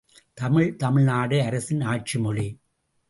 [0.33, 2.47] தமிழ், தமிழ்நாடு அரசின் ஆட்சிமொழி!